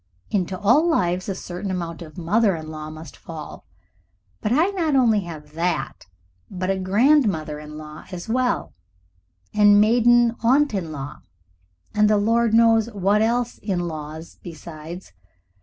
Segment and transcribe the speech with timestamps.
[0.31, 3.67] Into all lives a certain amount of mother in law must fall,
[4.41, 6.07] but I not only have that,
[6.49, 8.73] but a grandmother in law as well,
[9.53, 11.19] and maiden aunt in law,
[11.93, 15.13] and the Lord knows what else in law besides.